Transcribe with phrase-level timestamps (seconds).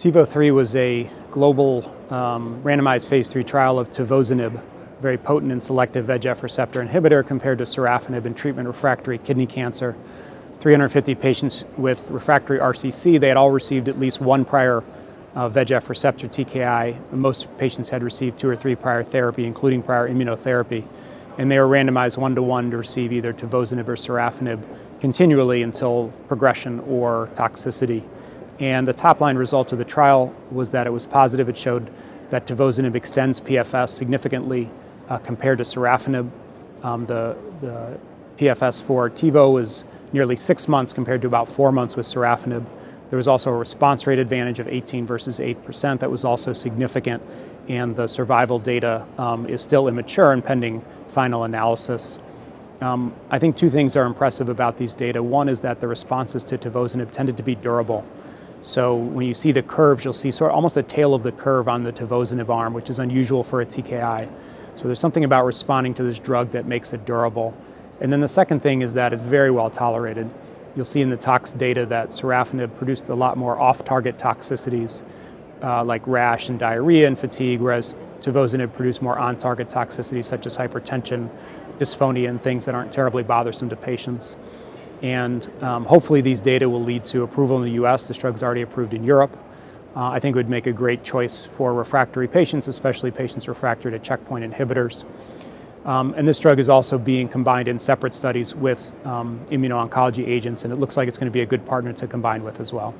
[0.00, 4.58] TiVo 3 was a global um, randomized phase 3 trial of tivozanib,
[5.02, 9.94] very potent and selective VEGF receptor inhibitor compared to sorafenib in treatment refractory kidney cancer.
[10.54, 14.82] 350 patients with refractory RCC, they had all received at least one prior
[15.34, 16.96] uh, VEGF receptor TKI.
[17.12, 20.82] Most patients had received two or three prior therapy, including prior immunotherapy.
[21.36, 24.62] And they were randomized one to one to receive either tivozanib or sorafenib
[24.98, 28.02] continually until progression or toxicity.
[28.60, 31.48] And the top line result of the trial was that it was positive.
[31.48, 31.90] It showed
[32.28, 34.70] that tivozanib extends PFS significantly
[35.08, 36.30] uh, compared to sorafenib.
[36.82, 37.98] Um, the, the
[38.36, 42.66] PFS for TiVo was nearly six months compared to about four months with sorafenib.
[43.08, 45.98] There was also a response rate advantage of 18 versus 8%.
[45.98, 47.22] That was also significant,
[47.68, 52.20] and the survival data um, is still immature and pending final analysis.
[52.80, 55.22] Um, I think two things are impressive about these data.
[55.22, 58.06] One is that the responses to tivozanib tended to be durable.
[58.60, 61.32] So when you see the curves, you'll see sort of almost a tail of the
[61.32, 64.28] curve on the tivozanib arm, which is unusual for a TKI.
[64.76, 67.54] So there's something about responding to this drug that makes it durable.
[68.00, 70.28] And then the second thing is that it's very well tolerated.
[70.76, 75.04] You'll see in the tox data that sorafenib produced a lot more off-target toxicities
[75.62, 80.56] uh, like rash and diarrhea and fatigue, whereas tivozanib produced more on-target toxicities such as
[80.56, 81.28] hypertension,
[81.78, 84.36] dysphonia, and things that aren't terribly bothersome to patients.
[85.02, 88.08] And um, hopefully these data will lead to approval in the US.
[88.08, 89.36] This drug's already approved in Europe.
[89.96, 93.90] Uh, I think it would make a great choice for refractory patients, especially patients refractory
[93.90, 95.04] to checkpoint inhibitors.
[95.84, 100.64] Um, and this drug is also being combined in separate studies with um, immuno-oncology agents,
[100.64, 102.72] and it looks like it's going to be a good partner to combine with as
[102.72, 102.94] well.